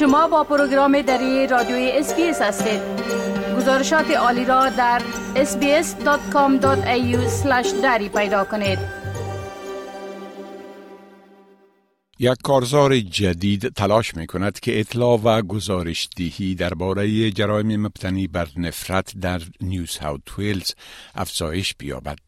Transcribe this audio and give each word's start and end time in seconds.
شما 0.00 0.28
با 0.28 0.44
پروگرام 0.44 1.02
دری 1.02 1.46
رادیوی 1.46 1.90
SBS 1.94 2.42
هستید 2.42 2.80
گزارشات 3.56 4.10
عالی 4.10 4.44
را 4.44 4.68
در 4.68 5.02
sbs.com.au 5.34 6.66
دری 7.82 8.08
پیدا 8.08 8.44
کنید 8.44 8.78
یک 12.18 12.36
کارزار 12.44 12.98
جدید 12.98 13.68
تلاش 13.68 14.14
می 14.14 14.26
کند 14.26 14.60
که 14.60 14.80
اطلاع 14.80 15.20
و 15.24 15.42
گزارش 15.42 16.08
دهی 16.16 16.54
درباره 16.54 17.30
جرایم 17.30 17.80
مبتنی 17.80 18.26
بر 18.26 18.48
نفرت 18.56 19.12
در 19.20 19.40
نیو 19.60 19.86
ساوت 19.86 20.38
ویلز 20.38 20.72
افزایش 21.14 21.74
بیابد. 21.78 22.18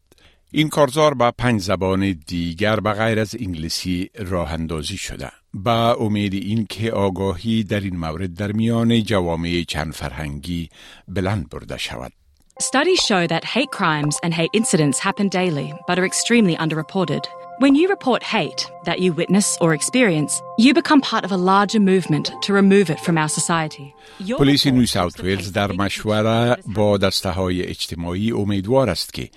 این 0.51 0.69
کارزار 0.69 1.13
با 1.13 1.31
پنج 1.31 1.61
زبان 1.61 2.11
دیگر 2.27 2.79
به 2.79 2.93
غیر 2.93 3.19
از 3.19 3.35
انگلیسی 3.39 4.09
راه 4.19 4.53
اندازی 4.53 4.97
شده. 4.97 5.42
با 5.54 5.94
امید 5.94 6.34
این 6.34 6.66
که 6.66 6.92
آگاهی 6.92 7.64
در 7.64 7.80
این 7.80 7.96
مورد 7.96 8.34
در 8.34 8.52
میان 8.52 9.02
جوامع 9.02 9.62
چند 9.68 9.92
فرهنگی 9.92 10.68
بلند 11.08 11.48
برده 11.48 11.78
شود. 11.78 12.12
Studies 12.60 13.00
show 13.08 13.26
that 13.28 13.44
hate 13.44 13.70
crimes 13.70 14.16
and 14.24 14.34
hate 14.34 14.50
incidents 14.52 14.98
happen 14.98 15.28
daily 15.28 15.72
but 15.86 15.96
are 15.98 16.04
extremely 16.04 16.56
underreported. 16.56 17.24
When 17.59 17.75
you 17.75 17.87
report 17.87 18.23
hate 18.23 18.71
that 18.85 18.99
you 18.99 19.13
witness 19.13 19.57
or 19.61 19.75
experience, 19.75 20.41
you 20.57 20.73
become 20.73 21.01
part 21.01 21.23
of 21.23 21.31
a 21.31 21.37
larger 21.37 21.79
movement 21.79 22.31
to 22.41 22.53
remove 22.53 22.89
it 22.89 22.99
from 22.99 23.17
our 23.17 23.29
society. 23.29 23.93
پلیس 24.37 24.67
نیو 24.67 24.85
ساوت 24.85 25.19
ویلز 25.19 25.51
در 25.51 25.71
مشوره 25.71 26.57
با 26.75 26.97
دسته 26.97 27.29
های 27.29 27.63
اجتماعی 27.63 28.31
امیدوار 28.31 28.89
است 28.89 29.13
که 29.13 29.29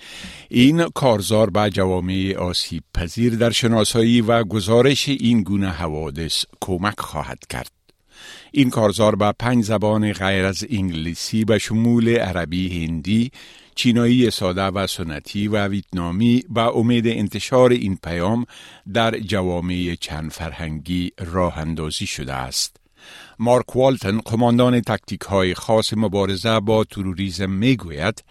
این 0.49 0.89
کارزار 0.89 1.49
به 1.49 1.69
جوامع 1.69 2.35
آسیب 2.39 2.83
پذیر 2.93 3.35
در 3.35 3.51
شناسایی 3.51 4.21
و 4.21 4.43
گزارش 4.43 5.09
این 5.09 5.43
گونه 5.43 5.69
حوادث 5.69 6.45
کمک 6.61 6.99
خواهد 6.99 7.39
کرد. 7.49 7.71
این 8.51 8.69
کارزار 8.69 9.15
به 9.15 9.33
پنج 9.39 9.63
زبان 9.63 10.13
غیر 10.13 10.45
از 10.45 10.65
انگلیسی 10.69 11.45
به 11.45 11.57
شمول 11.57 12.09
عربی 12.09 12.85
هندی 12.85 13.31
چینایی 13.77 14.31
ساده 14.31 14.61
و 14.61 14.87
سنتی 14.87 15.47
و 15.47 15.67
ویتنامی 15.67 16.43
و 16.49 16.59
امید 16.59 17.07
انتشار 17.07 17.71
این 17.71 17.97
پیام 18.03 18.45
در 18.93 19.19
جوامع 19.19 19.95
چند 19.99 20.31
فرهنگی 20.31 21.11
راه 21.19 21.57
اندازی 21.57 22.07
شده 22.07 22.33
است. 22.33 22.77
مارک 23.39 23.75
والتن 23.75 24.19
قماندان 24.19 24.81
تکتیک 24.81 25.21
های 25.21 25.53
خاص 25.53 25.93
مبارزه 25.97 26.59
با 26.59 26.83
تروریسم 26.83 27.49
می 27.49 27.75
گوید 27.75 28.23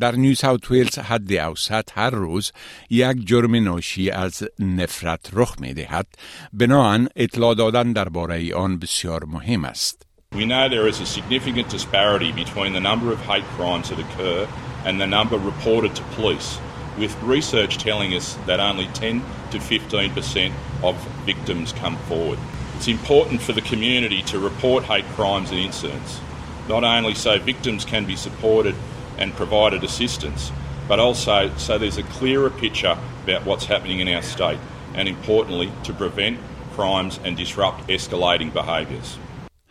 در 0.00 0.12
نیو 0.16 0.34
ساوت 0.34 0.70
ویلز 0.70 0.98
حد 0.98 1.32
اوسط 1.32 1.88
هر 1.94 2.10
روز 2.10 2.52
یک 2.90 3.26
جرم 3.26 3.54
ناشی 3.64 4.10
از 4.10 4.42
نفرت 4.58 5.30
رخ 5.32 5.56
می 5.60 5.74
دهد 5.74 6.06
بناهن 6.52 7.08
اطلاع 7.16 7.54
دادن 7.54 7.92
درباره 7.92 8.54
آن 8.54 8.78
بسیار 8.78 9.24
مهم 9.24 9.64
است. 9.64 10.06
We 10.34 10.46
know 10.46 10.68
there 10.68 10.88
is 10.88 11.00
a 11.00 11.06
significant 11.06 11.68
disparity 11.68 12.32
between 12.32 12.72
the 12.72 12.84
number 12.90 13.08
of 13.12 13.20
hate 13.30 13.48
crimes 13.56 13.86
that 13.90 14.00
occur 14.00 14.48
and 14.84 15.00
the 15.00 15.06
number 15.06 15.38
reported 15.38 15.94
to 15.96 16.02
police, 16.14 16.58
with 16.98 17.20
research 17.22 17.78
telling 17.78 18.14
us 18.14 18.36
that 18.46 18.60
only 18.60 18.86
10 18.88 19.22
to 19.50 19.58
15% 19.58 20.52
of 20.82 20.96
victims 21.24 21.72
come 21.72 21.96
forward. 21.96 22.38
It's 22.76 22.88
important 22.88 23.40
for 23.40 23.52
the 23.52 23.62
community 23.62 24.22
to 24.24 24.38
report 24.38 24.84
hate 24.84 25.04
crimes 25.16 25.50
and 25.50 25.60
incidents, 25.60 26.20
not 26.68 26.84
only 26.84 27.14
so 27.14 27.38
victims 27.38 27.84
can 27.84 28.04
be 28.04 28.16
supported 28.16 28.74
and 29.18 29.32
provided 29.34 29.84
assistance, 29.84 30.50
but 30.88 30.98
also 30.98 31.50
so 31.56 31.78
there's 31.78 31.98
a 31.98 32.02
clearer 32.02 32.50
picture 32.50 32.98
about 33.22 33.44
what's 33.46 33.64
happening 33.64 34.00
in 34.00 34.08
our 34.08 34.22
state, 34.22 34.58
and 34.94 35.08
importantly, 35.08 35.72
to 35.84 35.92
prevent 35.92 36.38
crimes 36.72 37.18
and 37.24 37.36
disrupt 37.36 37.86
escalating 37.88 38.52
behaviours. 38.52 39.18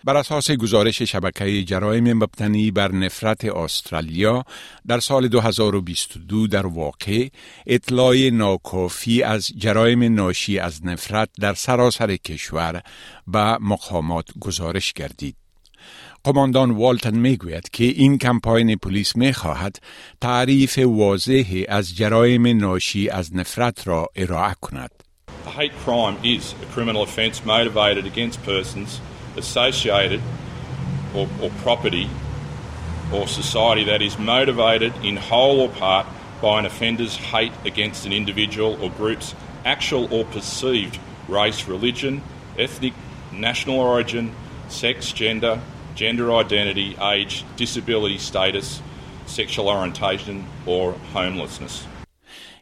بر 0.05 0.17
اساس 0.17 0.51
گزارش 0.51 1.01
شبکه 1.01 1.63
جرایم 1.63 2.13
مبتنی 2.13 2.71
بر 2.71 2.91
نفرت 2.91 3.45
استرالیا 3.45 4.43
در 4.87 4.99
سال 4.99 5.27
2022 5.27 6.47
در 6.47 6.67
واقع 6.67 7.27
اطلاع 7.67 8.29
ناکافی 8.29 9.23
از 9.23 9.47
جرایم 9.57 10.03
ناشی 10.15 10.59
از 10.59 10.85
نفرت 10.85 11.29
در 11.39 11.53
سراسر 11.53 12.15
کشور 12.15 12.81
به 13.27 13.57
مقامات 13.61 14.27
گزارش 14.39 14.93
گردید. 14.93 15.35
قماندان 16.23 16.71
والتن 16.71 17.17
می‌گوید 17.17 17.69
که 17.69 17.83
این 17.83 18.17
کمپاین 18.17 18.75
پلیس 18.75 19.15
می 19.15 19.33
خواهد 19.33 19.75
تعریف 20.21 20.79
واضحی 20.79 21.65
از 21.65 21.95
جرایم 21.97 22.47
ناشی 22.47 23.09
از 23.09 23.35
نفرت 23.35 23.87
را 23.87 24.07
ارائه 24.15 24.55
کند. 24.61 24.91
A 25.45 25.49
hate 25.49 25.75
crime 25.85 26.17
is 26.23 26.43
a 26.65 26.67
criminal 26.73 27.03
offence 27.03 27.37
motivated 27.45 28.05
against 28.05 28.37
persons 28.43 29.01
associated 29.37 30.21
or, 31.15 31.27
or 31.41 31.49
property 31.61 32.09
or 33.13 33.27
society 33.27 33.83
that 33.85 34.01
is 34.01 34.17
motivated 34.17 34.93
in 35.03 35.15
whole 35.15 35.61
or 35.61 35.69
part 35.69 36.07
by 36.41 36.59
an 36.59 36.65
offender's 36.65 37.15
hate 37.15 37.53
against 37.65 38.05
an 38.05 38.13
individual 38.13 38.81
or 38.83 38.89
group's 38.89 39.35
actual 39.65 40.13
or 40.13 40.25
perceived 40.25 40.99
race, 41.27 41.67
religion, 41.67 42.21
ethnic, 42.57 42.93
national 43.31 43.79
origin, 43.79 44.35
sex, 44.67 45.11
gender, 45.11 45.61
gender 45.95 46.33
identity, 46.33 46.97
age, 47.01 47.45
disability 47.55 48.17
status, 48.17 48.81
sexual 49.25 49.69
orientation, 49.69 50.45
or 50.65 50.93
homelessness. 51.13 51.85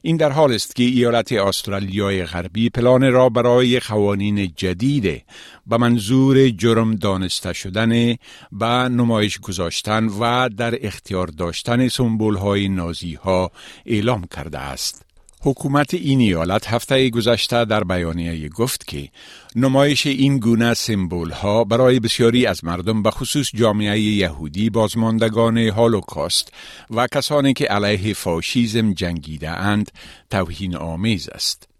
این 0.02 0.18
در 0.18 0.32
حال 0.32 0.54
است 0.54 0.76
که 0.76 0.84
ایالت 0.84 1.32
استرالیای 1.32 2.26
غربی 2.26 2.70
پلان 2.70 3.12
را 3.12 3.30
برای 3.30 3.80
قوانین 3.80 4.54
جدید 4.56 5.24
به 5.68 5.78
منظور 5.78 6.50
جرم 6.50 6.96
دانسته 6.96 7.54
شدن 7.54 8.16
به 8.52 8.66
نمایش 8.68 9.40
گذاشتن 9.40 10.06
و 10.06 10.50
در 10.50 10.86
اختیار 10.88 11.28
داشتن 11.28 11.88
سنبول 11.88 12.36
های 12.36 12.68
نازی 12.68 13.14
ها 13.14 13.52
اعلام 13.86 14.28
کرده 14.36 14.60
است. 14.60 15.11
حکومت 15.44 15.94
این 15.94 16.20
ایالت 16.20 16.68
هفته 16.68 17.10
گذشته 17.10 17.66
در 17.66 17.84
بیانیه 17.84 18.50
گفت 18.50 18.88
که 18.88 19.10
نمایش 19.56 20.08
این 20.08 20.40
گونه 20.40 20.74
سمبول 20.74 21.32
ها 21.32 21.64
برای 21.64 22.00
بسیاری 22.00 22.46
از 22.46 22.64
مردم 22.64 23.04
به 23.04 23.12
خصوص 23.12 23.50
جامعه 23.56 24.00
یهودی 24.00 24.70
بازماندگان 24.70 25.58
هالوکاست 25.58 26.54
و 26.90 27.08
کسانی 27.08 27.54
که 27.54 27.66
علیه 27.66 28.14
فاشیزم 28.14 28.94
جنگیده 28.94 29.50
اند 29.50 29.92
توهین 30.30 30.76
آمیز 30.76 31.30
است. 31.30 31.71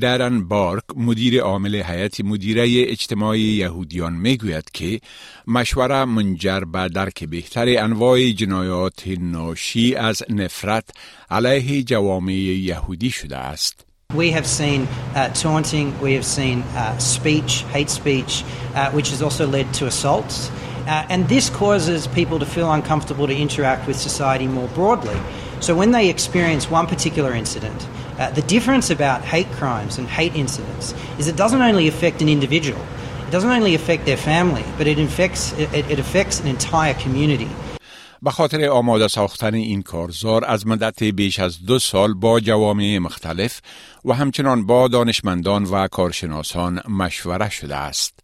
درن 0.00 0.48
بارک 0.48 0.84
مدیر 0.96 1.40
عامل 1.40 1.74
هیئت 1.74 2.20
مدیره 2.20 2.90
اجتماعی 2.90 3.40
یهودیان 3.40 4.12
می‌گوید 4.12 4.70
که 4.72 5.00
مشوره 5.46 6.04
منجر 6.04 6.60
به 6.60 6.88
درک 6.88 7.24
بهتر 7.24 7.66
انواع 7.68 8.30
جنایات 8.30 9.02
ناشی 9.20 9.94
از 9.94 10.22
نفرت 10.30 10.84
علیه 11.30 11.82
جوامع 11.82 12.32
یهودی 12.32 13.10
شده 13.10 13.36
است. 13.36 13.86
We 14.14 14.30
have 14.30 14.46
seen 14.46 14.86
uh, 15.14 15.28
taunting, 15.30 15.86
we 16.00 16.12
have 16.12 16.24
seen 16.24 16.62
uh, 16.62 16.96
speech, 16.98 17.64
hate 17.74 17.90
speech, 17.90 18.44
uh, 18.74 18.90
which 18.92 19.10
has 19.10 19.20
also 19.20 19.46
led 19.46 19.74
to 19.74 19.86
assaults. 19.86 20.50
Uh, 20.86 21.12
and 21.12 21.28
this 21.28 21.50
causes 21.50 22.06
people 22.06 22.38
to 22.38 22.46
feel 22.46 22.70
uncomfortable 22.72 23.26
to 23.26 23.36
interact 23.46 23.88
with 23.88 23.96
society 23.96 24.46
more 24.46 24.68
broadly. 24.68 25.18
So 25.58 25.74
when 25.74 25.90
they 25.90 26.08
experience 26.08 26.70
one 26.70 26.86
particular 26.86 27.32
incident, 27.32 27.80
uh, 28.18 28.30
the 28.30 28.42
difference 28.42 28.90
about 28.90 29.20
hate 29.22 29.50
crimes 29.58 29.98
and 29.98 30.06
hate 30.08 30.34
incidents 30.34 30.94
is 31.18 31.28
it 31.28 31.36
doesn't 31.36 31.62
only 31.62 31.86
affect 31.88 32.22
an 32.22 32.28
individual, 32.28 32.80
it 33.26 33.30
doesn't 33.30 33.50
only 33.50 33.74
affect 33.74 34.06
their 34.06 34.16
family, 34.16 34.64
but 34.78 34.86
it, 34.86 34.98
infects, 34.98 35.52
it, 35.52 35.90
it 35.90 35.98
affects 35.98 36.40
an 36.40 36.46
entire 36.46 36.94
community. 36.94 37.50
به 38.22 38.30
خاطر 38.30 38.68
آماده 38.68 39.08
ساختن 39.08 39.54
این 39.54 39.82
کارزار 39.82 40.44
از 40.44 40.66
مدت 40.66 41.02
بیش 41.02 41.38
از 41.38 41.66
دو 41.66 41.78
سال 41.78 42.14
با 42.14 42.40
جوامع 42.40 42.98
مختلف 42.98 43.60
و 44.04 44.12
همچنان 44.12 44.66
با 44.66 44.88
دانشمندان 44.88 45.64
و 45.64 45.88
کارشناسان 45.88 46.80
مشوره 46.88 47.50
شده 47.50 47.76
است. 47.76 48.20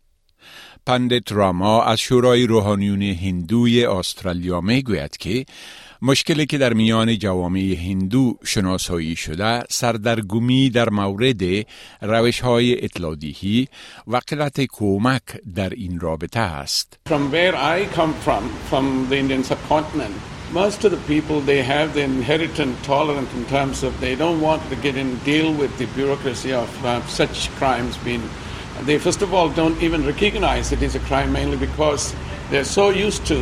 پندت 0.86 1.32
راما 1.32 1.82
از 1.82 2.00
شورای 2.00 2.46
روحانیون 2.46 3.02
هندوی 3.02 3.86
استرالیا 3.86 4.60
می 4.60 4.82
گوید 4.82 5.16
که 5.16 5.44
مشکلی 6.04 6.46
که 6.46 6.58
در 6.58 6.72
میان 6.72 7.18
جوامع 7.18 7.60
هندو 7.60 8.36
شناسایی 8.44 9.16
شده 9.16 9.62
سردرگمی 9.70 10.70
در 10.70 10.90
مورد 10.90 11.42
روش 12.00 12.40
های 12.40 12.84
اطلاعدهی 12.84 13.68
و 14.06 14.20
قلت 14.26 14.60
کمک 14.60 15.22
در 15.54 15.70
این 15.70 16.00
رابطه 16.00 16.40
است. 16.40 16.98
From 17.08 17.32
where 17.32 17.54
I 17.54 17.96
come 17.96 18.14
from, 18.24 18.42
from 18.70 19.06
the 19.10 19.16
Indian 19.16 19.44
subcontinent, 19.44 20.14
most 20.52 20.84
of 20.84 20.90
the 20.90 21.02
people 21.14 21.40
they 21.40 21.62
have 21.62 21.94
the 21.94 22.02
inherent 22.02 22.56
tolerance 22.82 23.30
in 23.38 23.44
terms 23.56 23.84
of 23.84 23.90
they 24.00 24.16
don't 24.16 24.40
want 24.48 24.62
to 24.70 24.76
get 24.86 24.96
in 24.96 25.08
deal 25.32 25.48
with 25.60 25.72
the 25.78 25.86
bureaucracy 25.98 26.52
of 26.52 26.70
uh, 26.84 26.90
such 27.20 27.36
crimes 27.58 27.94
being 28.08 28.24
they 28.88 28.98
first 29.06 29.20
of 29.26 29.30
all 29.34 29.48
don't 29.62 29.78
even 29.86 30.00
recognize 30.12 30.64
it 30.76 30.82
is 30.88 30.94
a 31.02 31.04
crime 31.10 31.30
mainly 31.38 31.58
because 31.68 32.02
they're 32.50 32.72
so 32.80 32.86
used 33.06 33.22
to 33.32 33.36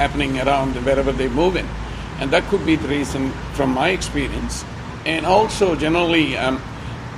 happening 0.00 0.32
around 0.44 0.70
wherever 0.86 1.12
they 1.20 1.28
move 1.42 1.54
in 1.62 1.68
and 2.20 2.30
that 2.30 2.44
could 2.44 2.64
be 2.64 2.76
the 2.76 2.88
reason 2.88 3.32
from 3.54 3.70
my 3.70 3.88
experience 3.88 4.64
and 5.06 5.26
also 5.26 5.74
generally 5.74 6.36
um, 6.36 6.60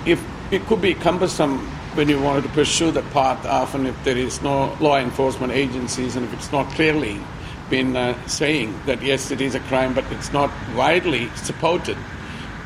if 0.07 0.23
it 0.51 0.65
could 0.67 0.81
be 0.81 0.95
cumbersome 0.95 1.59
when 1.95 2.09
you 2.09 2.21
wanted 2.21 2.43
to 2.43 2.49
pursue 2.51 2.91
the 2.91 3.03
path, 3.11 3.45
often 3.45 3.87
if 3.87 4.05
there 4.05 4.17
is 4.17 4.41
no 4.43 4.75
law 4.81 4.97
enforcement 4.99 5.53
agencies 5.53 6.17
and 6.17 6.25
if 6.25 6.33
it's 6.33 6.51
not 6.51 6.71
clearly 6.73 7.21
been 7.69 7.97
uh, 7.97 8.27
saying 8.27 8.79
that 8.87 9.03
yes, 9.03 9.31
it 9.31 9.41
is 9.41 9.55
a 9.55 9.61
crime, 9.61 9.95
but 9.95 10.05
it's 10.13 10.33
not 10.33 10.51
widely 10.75 11.29
supported 11.37 11.97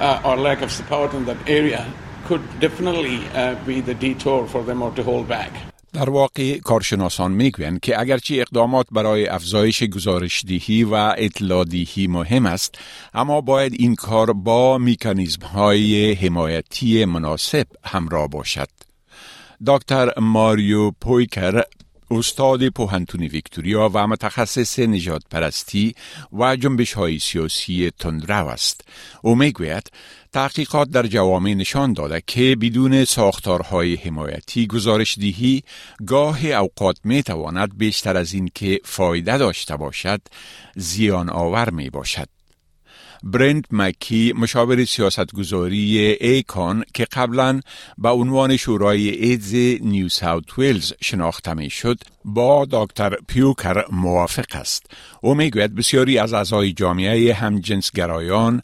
uh, 0.01 0.21
or 0.25 0.37
lack 0.37 0.63
of 0.63 0.71
support 0.71 1.13
in 1.15 1.25
that 1.25 1.37
area, 1.49 1.93
could 2.25 2.43
definitely 2.61 3.27
uh, 3.29 3.55
be 3.65 3.81
the 3.81 3.95
detour 3.95 4.47
for 4.47 4.63
them 4.63 4.83
or 4.83 4.93
to 4.93 5.03
hold 5.03 5.29
back. 5.29 5.53
در 5.97 6.11
واقع 6.11 6.59
کارشناسان 6.59 7.33
می‌گویند 7.33 7.81
که 7.81 8.01
اگرچه 8.01 8.35
اقدامات 8.35 8.87
برای 8.93 9.27
افزایش 9.27 9.83
گزارشدهی 9.83 10.85
و 10.85 10.95
اطلاعدهی 10.95 12.07
مهم 12.07 12.47
است 12.47 12.79
اما 13.15 13.41
باید 13.41 13.73
این 13.79 13.95
کار 13.95 14.33
با 14.33 14.79
میکانیزم 14.79 15.47
های 15.47 16.13
حمایتی 16.13 17.05
مناسب 17.05 17.67
همراه 17.85 18.29
باشد. 18.29 18.69
دکتر 19.67 20.21
ماریو 20.21 20.91
پویکر 20.91 21.63
استاد 22.11 22.69
پوهنتون 22.69 23.23
ویکتوریا 23.23 23.91
و 23.95 24.07
متخصص 24.07 24.79
نجات 24.79 25.23
پرستی 25.31 25.95
و 26.33 26.57
جنبش 26.57 26.93
های 26.93 27.19
سیاسی 27.19 27.91
تندرو 27.99 28.47
است. 28.47 28.81
او 29.23 29.35
می‌گوید 29.35 29.91
تحقیقات 30.33 30.89
در 30.89 31.07
جوامع 31.07 31.55
نشان 31.55 31.93
داده 31.93 32.23
که 32.27 32.57
بدون 32.61 33.05
ساختارهای 33.05 33.95
حمایتی 33.95 34.67
گزارش 34.67 35.19
دیهی 35.19 35.63
گاه 36.07 36.47
اوقات 36.47 36.97
می 37.05 37.23
تواند 37.23 37.79
بیشتر 37.79 38.17
از 38.17 38.33
این 38.33 38.51
که 38.55 38.81
فایده 38.85 39.39
داشته 39.39 39.77
باشد 39.77 40.21
زیان 40.77 41.31
آور 41.31 41.71
می 41.71 41.91
باشد. 41.91 42.36
برند 43.23 43.67
مکی 43.71 44.33
مشاور 44.33 44.85
سیاستگذاری 44.85 45.99
ایکان 46.21 46.85
که 46.95 47.05
قبلا 47.05 47.61
به 47.99 48.09
عنوان 48.09 48.57
شورای 48.57 49.11
ایدز 49.11 49.55
نیو 49.85 50.09
ساوت 50.09 50.59
ویلز 50.59 50.93
شناخته 51.01 51.55
می 51.55 51.71
شد 51.71 51.99
با 52.25 52.67
دکتر 52.71 53.17
پیوکر 53.29 53.85
موافق 53.91 54.45
است 54.55 54.91
او 55.21 55.35
می‌گوید 55.35 55.75
بسیاری 55.75 56.19
از 56.19 56.33
اعضای 56.33 56.73
جامعه 56.73 57.35
همجنسگرایان 57.35 58.63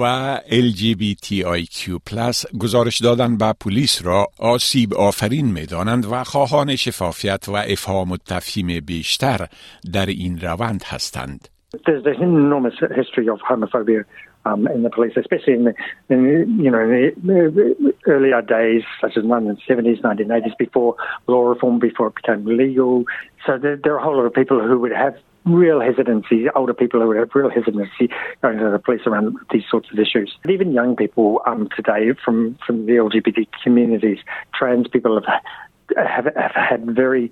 و 0.00 0.36
LGBTIQ+ 0.48 1.90
گزارش 2.58 3.00
دادن 3.00 3.36
به 3.36 3.52
پلیس 3.60 4.02
را 4.02 4.26
آسیب 4.38 4.94
آفرین 4.94 5.46
می 5.46 5.66
دانند 5.66 6.06
و 6.12 6.24
خواهان 6.24 6.76
شفافیت 6.76 7.48
و 7.48 7.52
افهام 7.52 8.10
و 8.10 8.16
تفهیم 8.26 8.80
بیشتر 8.80 9.48
در 9.92 10.06
این 10.06 10.40
روند 10.40 10.84
هستند. 10.84 11.53
There's 11.86 12.04
an 12.04 12.22
enormous 12.22 12.74
history 12.94 13.28
of 13.28 13.40
homophobia 13.40 14.04
um, 14.44 14.66
in 14.68 14.82
the 14.82 14.90
police, 14.90 15.14
especially 15.16 15.54
in 15.54 15.64
the, 15.64 15.74
in 16.08 16.60
you 16.60 16.70
know 16.70 16.80
in 16.80 17.12
the 17.24 17.94
earlier 18.06 18.42
days, 18.42 18.82
such 19.00 19.16
as 19.16 19.24
1970s, 19.24 20.02
1980s, 20.02 20.56
before 20.58 20.96
law 21.26 21.42
reform, 21.42 21.78
before 21.78 22.08
it 22.08 22.14
became 22.16 22.44
legal. 22.44 23.04
So 23.46 23.58
there, 23.58 23.76
there 23.76 23.94
are 23.94 23.98
a 23.98 24.02
whole 24.02 24.16
lot 24.16 24.26
of 24.26 24.34
people 24.34 24.60
who 24.60 24.78
would 24.80 24.92
have 24.92 25.16
real 25.44 25.80
hesitancy, 25.80 26.48
older 26.54 26.74
people 26.74 27.00
who 27.00 27.08
would 27.08 27.18
have 27.18 27.30
real 27.34 27.50
hesitancy 27.50 28.08
going 28.42 28.58
to 28.58 28.70
the 28.70 28.78
police 28.78 29.02
around 29.06 29.36
these 29.50 29.64
sorts 29.70 29.90
of 29.92 29.98
issues. 29.98 30.34
And 30.42 30.52
even 30.52 30.72
young 30.72 30.96
people 30.96 31.42
um, 31.46 31.68
today 31.76 32.12
from, 32.24 32.58
from 32.66 32.86
the 32.86 32.92
LGBT 32.92 33.46
communities, 33.62 34.18
trans 34.54 34.88
people 34.88 35.20
have, 35.20 35.42
have, 35.96 36.34
have 36.34 36.52
had 36.54 36.86
very 36.86 37.30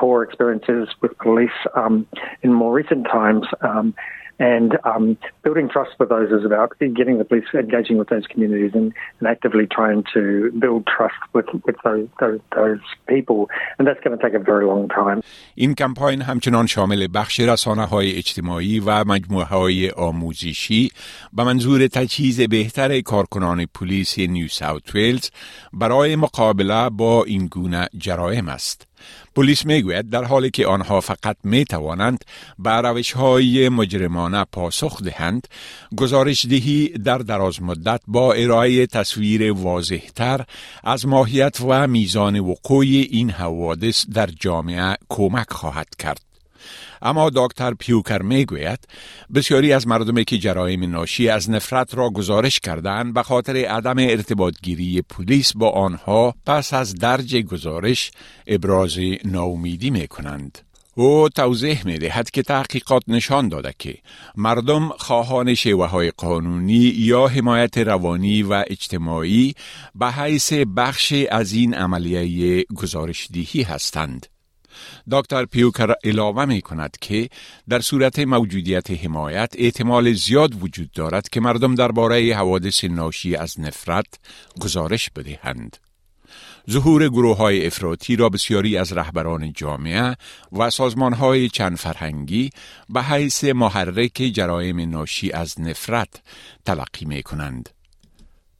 poor 0.00 0.22
experiences 0.22 0.88
with 1.00 1.16
police 1.18 1.58
um, 1.74 2.06
in 2.42 2.52
more 2.52 2.72
recent 2.72 3.04
times. 3.06 3.46
Um, 3.60 3.94
and 4.38 4.78
um, 4.84 5.16
building 5.42 5.68
trust 5.68 5.92
with 5.98 6.10
those 6.10 6.30
is 6.30 6.44
about 6.44 6.78
getting 6.78 7.16
the 7.18 7.24
police 7.24 7.44
engaging 7.54 7.96
with 7.96 8.08
those 8.08 8.26
communities 8.26 8.72
and, 8.74 8.92
and 9.18 9.28
actively 9.28 9.66
trying 9.66 10.04
to 10.12 10.52
build 10.58 10.86
trust 10.86 11.14
with, 11.32 11.46
with 11.64 11.76
those, 11.84 12.08
those, 12.20 12.40
those, 12.54 12.80
people. 13.06 13.48
And 13.78 13.86
that's 13.86 14.00
going 14.04 14.16
to 14.18 14.22
take 14.22 14.34
a 14.34 14.44
very 14.52 14.66
long 14.66 14.88
time. 14.88 15.22
این 15.54 15.74
کمپاین 15.74 16.22
همچنان 16.22 16.66
شامل 16.66 17.08
بخش 17.14 17.40
رسانه 17.40 17.84
های 17.84 18.16
اجتماعی 18.16 18.80
و 18.80 19.04
مجموعه 19.04 19.44
های 19.44 19.90
آموزشی 19.90 20.90
به 21.32 21.44
منظور 21.44 21.86
تجهیز 21.86 22.40
بهتر 22.40 23.00
کارکنان 23.00 23.66
پلیس 23.74 24.18
نیو 24.18 24.48
ساوت 24.48 24.94
ویلز 24.94 25.30
برای 25.72 26.16
مقابله 26.16 26.90
با 26.90 27.24
این 27.24 27.46
گونه 27.46 27.88
جرایم 27.98 28.48
است. 28.48 28.89
پلیس 29.35 29.65
می‌گوید 29.65 30.09
در 30.09 30.23
حالی 30.23 30.49
که 30.49 30.67
آنها 30.67 31.01
فقط 31.01 31.37
می 31.43 31.65
توانند 31.65 32.25
به 32.59 32.69
روش 32.69 33.11
های 33.11 33.69
مجرمانه 33.69 34.45
پاسخ 34.51 35.03
دهند 35.03 35.47
گزارش 35.95 36.45
دهی 36.45 36.87
در 36.87 37.17
دراز 37.17 37.61
مدت 37.61 38.01
با 38.07 38.33
ارائه 38.33 38.87
تصویر 38.87 39.51
واضحتر 39.51 40.45
از 40.83 41.07
ماهیت 41.07 41.57
و 41.67 41.87
میزان 41.87 42.39
وقوع 42.39 42.85
این 42.85 43.29
حوادث 43.29 44.05
در 44.13 44.27
جامعه 44.39 44.95
کمک 45.09 45.49
خواهد 45.49 45.95
کرد. 45.99 46.30
اما 47.01 47.31
دکتر 47.35 47.73
پیوکر 47.73 48.21
می‌گوید 48.21 48.79
بسیاری 49.33 49.73
از 49.73 49.87
مردمی 49.87 50.25
که 50.25 50.37
جرایم 50.37 50.91
ناشی 50.91 51.29
از 51.29 51.49
نفرت 51.49 51.95
را 51.95 52.09
گزارش 52.09 52.59
کردند 52.59 53.13
به 53.13 53.23
خاطر 53.23 53.55
عدم 53.55 53.97
ارتباطگیری 53.99 55.01
پلیس 55.01 55.53
با 55.55 55.69
آنها 55.69 56.35
پس 56.45 56.73
از 56.73 56.95
درج 56.95 57.35
گزارش 57.35 58.11
ابراز 58.47 58.97
ناامیدی 59.25 59.89
می 59.89 60.07
کنند. 60.07 60.59
او 60.95 61.29
توضیح 61.29 61.85
می 61.85 61.97
دهد 61.97 62.31
که 62.31 62.41
تحقیقات 62.43 63.03
نشان 63.07 63.49
داده 63.49 63.73
که 63.79 63.97
مردم 64.35 64.89
خواهان 64.89 65.53
شیوه 65.55 65.87
های 65.87 66.11
قانونی 66.11 66.93
یا 66.97 67.27
حمایت 67.27 67.77
روانی 67.77 68.43
و 68.43 68.63
اجتماعی 68.67 69.55
به 69.95 70.11
حیث 70.11 70.53
بخش 70.53 71.13
از 71.31 71.53
این 71.53 71.73
عملیه 71.73 72.65
گزارشدهی 72.75 73.63
هستند. 73.63 74.27
دکتر 75.11 75.45
پیوکر 75.45 75.93
اعلامه 76.03 76.45
می 76.45 76.61
کند 76.61 76.97
که 77.01 77.29
در 77.69 77.79
صورت 77.79 78.19
موجودیت 78.19 78.91
حمایت 78.91 79.53
احتمال 79.57 80.13
زیاد 80.13 80.63
وجود 80.63 80.91
دارد 80.91 81.29
که 81.29 81.39
مردم 81.39 81.75
درباره 81.75 82.35
حوادث 82.35 82.83
ناشی 82.83 83.35
از 83.35 83.59
نفرت 83.59 84.19
گزارش 84.59 85.09
بدهند. 85.09 85.77
ظهور 86.69 87.09
گروه 87.09 87.37
های 87.37 87.65
افراطی 87.65 88.15
را 88.15 88.29
بسیاری 88.29 88.77
از 88.77 88.93
رهبران 88.93 89.53
جامعه 89.53 90.15
و 90.51 90.69
سازمان 90.69 91.13
های 91.13 91.49
چند 91.49 91.77
فرهنگی 91.77 92.49
به 92.89 93.03
حیث 93.03 93.43
محرک 93.43 94.31
جرایم 94.33 94.89
ناشی 94.89 95.31
از 95.31 95.61
نفرت 95.61 96.21
تلقی 96.65 97.05
می 97.05 97.23
کنند. 97.23 97.69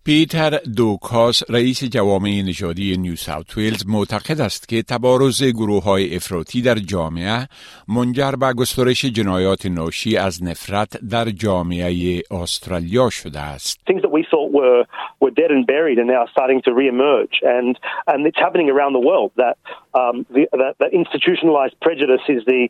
پیتر 0.06 0.50
دوکاس 0.78 1.44
رئیس 1.50 1.84
جوامع 1.84 2.30
نژادی 2.48 2.98
نیو 2.98 3.16
ساوت 3.16 3.58
ویلز 3.58 3.86
معتقد 3.90 4.42
است 4.42 4.70
که 4.70 4.84
تبارز 4.84 5.44
گروه 5.44 5.84
های 5.84 6.16
افراطی 6.16 6.62
در 6.62 6.76
جامعه 6.76 7.48
منجر 7.88 8.32
به 8.32 8.54
گسترش 8.54 9.06
جنایات 9.06 9.66
ناشی 9.66 10.18
از 10.18 10.44
نفرت 10.44 10.98
در 11.12 11.26
جامعه 11.26 12.22
استرالیا 12.32 13.10
شده 13.10 13.40
است. 13.40 13.80
Things 13.90 14.02
that 14.02 14.12
we 14.12 14.24
thought 14.32 14.52
were 14.60 14.82
were 15.22 15.34
dead 15.42 15.52
and 15.56 15.64
buried 15.74 15.98
are 16.04 16.12
now 16.18 16.26
starting 16.36 16.60
to 16.66 16.72
re-emerge 16.80 17.36
and 17.56 17.74
and 18.12 18.20
it's 18.30 18.42
happening 18.46 18.70
around 18.76 18.94
the 19.00 19.06
world 19.10 19.32
that 19.44 19.56
um, 20.00 20.16
the, 20.36 20.44
that, 20.62 20.74
that 20.82 20.92
institutionalized 21.02 21.76
prejudice 21.88 22.26
is 22.36 22.42
the 22.54 22.62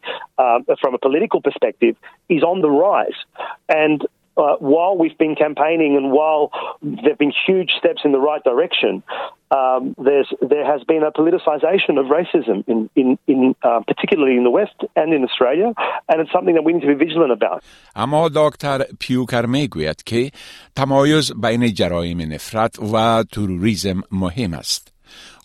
uh, 0.43 0.59
from 0.81 0.91
a 0.97 1.01
political 1.07 1.39
perspective 1.47 1.95
is 2.35 2.43
on 2.51 2.57
the 2.65 2.71
rise 2.85 3.19
and 3.83 3.99
uh, 4.36 4.56
while 4.58 4.96
we've 4.96 5.16
been 5.16 5.34
campaigning 5.34 5.96
and 5.96 6.12
while 6.12 6.50
there 6.82 7.10
have 7.10 7.18
been 7.18 7.32
huge 7.46 7.70
steps 7.78 8.02
in 8.04 8.12
the 8.12 8.18
right 8.18 8.42
direction, 8.44 9.02
um, 9.50 9.94
there's, 9.96 10.30
there 10.42 10.66
has 10.72 10.82
been 10.84 11.02
a 11.02 11.12
politicisation 11.12 11.98
of 11.98 12.06
racism, 12.06 12.64
in, 12.66 12.90
in, 12.94 13.18
in 13.26 13.54
uh, 13.62 13.80
particularly 13.86 14.36
in 14.36 14.44
the 14.44 14.50
West 14.50 14.78
and 14.94 15.14
in 15.14 15.24
Australia, 15.24 15.72
and 16.08 16.20
it's 16.20 16.32
something 16.32 16.54
that 16.54 16.64
we 16.64 16.72
need 16.74 16.82
to 16.82 16.88
be 16.94 17.04
vigilant 17.04 17.32
about. 17.32 17.62
اما 17.96 18.28
دکتر 18.34 18.78
پیوکر 19.00 19.46
میگوید 19.46 20.02
که 20.02 20.30
تمایز 20.76 21.32
بین 21.42 21.66
جرایم 21.74 22.20
نفرت 22.20 22.78
و 22.92 23.24
تروریسم 23.32 24.02
مهم 24.12 24.54
است. 24.54 24.89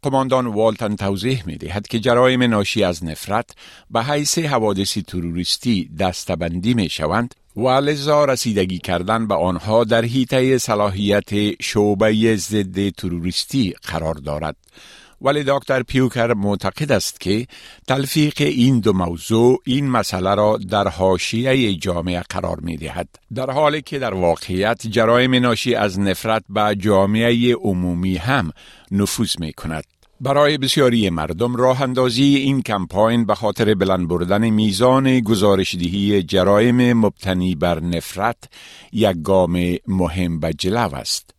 قماندان 0.03 0.47
والتن 0.47 0.97
توضیح 0.97 1.43
می 1.47 1.57
دهد 1.57 1.89
که 1.89 2.01
جرایم 2.01 2.43
ناشی 2.43 2.85
از 2.85 3.05
نفرت 3.05 3.51
به 3.91 4.03
حیث 4.03 4.39
حوادث 4.39 4.99
تروریستی 4.99 5.91
دستبندی 5.99 6.75
می 6.75 6.89
شوند 6.89 7.35
و 7.57 7.69
لذا 7.69 8.25
رسیدگی 8.25 8.79
کردن 8.79 9.27
به 9.27 9.35
آنها 9.35 9.85
در 9.85 10.05
حیطه 10.05 10.59
صلاحیت 10.59 11.63
شعبه 11.63 12.37
ضد 12.37 12.89
تروریستی 12.89 13.75
قرار 13.83 14.15
دارد. 14.15 14.57
ولی 15.21 15.45
دکتر 15.47 15.83
پیوکر 15.83 16.35
معتقد 16.35 16.93
است 16.93 17.21
که 17.21 17.47
تلفیق 17.89 18.35
این 18.39 18.81
دو 18.81 18.93
موضوع 18.93 19.63
این 19.65 19.91
مسئله 19.91 20.35
را 20.35 20.59
در 20.71 20.89
حاشیه 20.89 21.75
جامعه 21.75 22.21
قرار 22.21 22.61
می 22.61 22.77
دهد 22.77 23.09
در 23.35 23.51
حالی 23.51 23.83
که 23.83 23.99
در 23.99 24.15
واقعیت 24.15 24.87
جرایم 24.87 25.35
ناشی 25.35 25.75
از 25.75 26.01
نفرت 26.01 26.45
به 26.49 26.77
جامعه 26.79 27.55
عمومی 27.55 28.17
هم 28.17 28.51
نفوذ 28.91 29.41
می 29.41 29.53
کند 29.53 29.85
برای 30.21 30.59
بسیاری 30.59 31.11
مردم 31.11 31.57
راه 31.57 31.83
اندازی 31.83 32.37
این 32.37 32.63
کمپاین 32.63 33.27
به 33.27 33.35
خاطر 33.35 33.75
بلند 33.75 34.09
بردن 34.09 34.51
میزان 34.51 35.21
گزارشدهی 35.21 36.23
جرایم 36.23 36.93
مبتنی 36.93 37.55
بر 37.55 37.81
نفرت 37.81 38.37
یک 38.93 39.17
گام 39.23 39.77
مهم 39.89 40.41
به 40.41 40.53
جلو 40.53 40.95
است. 40.95 41.36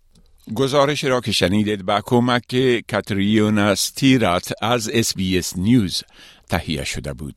گزارش 0.55 1.03
را 1.03 1.21
که 1.21 1.31
شنیدید 1.31 1.85
با 1.85 2.01
کمک 2.05 2.55
کاتریونا 2.91 3.75
ستیرات 3.75 4.53
از 4.61 4.89
اس 4.93 5.13
نیوز 5.57 6.03
تهیه 6.49 6.83
شده 6.83 7.13
بود. 7.13 7.35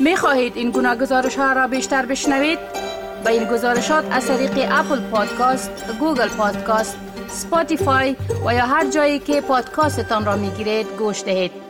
می 0.00 0.16
خواهید 0.16 0.56
این 0.56 0.70
گونه 0.70 0.96
گزارش 0.96 1.36
ها 1.36 1.52
را 1.52 1.66
بیشتر 1.66 2.06
بشنوید؟ 2.06 2.58
با 3.24 3.30
این 3.30 3.44
گزارشات 3.44 4.04
از 4.10 4.26
طریق 4.26 4.68
Apple 4.70 5.00
Podcast، 5.00 5.70
Google 6.00 6.28
Podcast، 6.28 6.96
Spotify 7.28 8.16
و 8.46 8.54
یا 8.54 8.66
هر 8.66 8.90
جایی 8.90 9.18
که 9.18 9.40
پادکاستتان 9.40 10.24
را 10.24 10.36
می 10.36 10.50
گیرید 10.50 10.86
گوش 10.98 11.22
دهید. 11.24 11.67